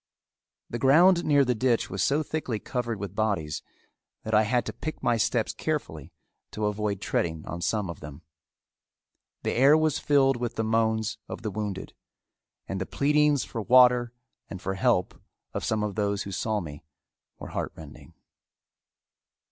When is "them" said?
7.99-8.23